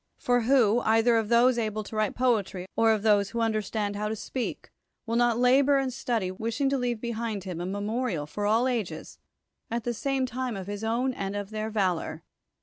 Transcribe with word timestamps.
For 0.17 0.41
who, 0.41 0.79
either 0.79 1.15
of 1.15 1.29
those 1.29 1.59
able 1.59 1.83
to 1.83 1.95
write 1.95 2.15
poetry, 2.15 2.65
or 2.75 2.91
of 2.91 3.03
those 3.03 3.29
who 3.29 3.39
understand 3.39 3.95
how 3.95 4.07
to 4.07 4.15
speak, 4.15 4.71
will 5.05 5.15
not 5.15 5.37
labor 5.37 5.77
and 5.77 5.93
study, 5.93 6.31
wishing 6.31 6.69
to 6.69 6.77
leave 6.79 6.99
behind 6.99 7.43
him 7.43 7.61
a 7.61 7.67
memorial 7.67 8.25
for 8.25 8.47
all 8.47 8.67
ages, 8.67 9.19
at 9.69 9.83
the 9.83 9.93
same 9.93 10.25
time 10.25 10.57
of 10.57 10.65
his 10.65 10.83
own 10.83 11.09
intellect 11.13 11.21
and 11.21 11.35
of 11.35 11.49
their 11.51 11.69
valor 11.69 12.23